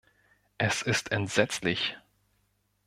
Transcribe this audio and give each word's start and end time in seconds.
Es 0.57 0.81
ist 0.81 1.11
entsetzlich! 1.11 1.95